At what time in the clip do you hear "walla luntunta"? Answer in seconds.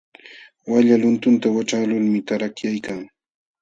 0.71-1.47